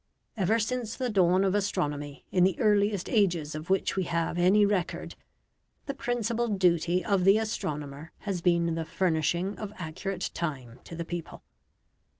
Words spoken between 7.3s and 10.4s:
astronomer has been the furnishing of accurate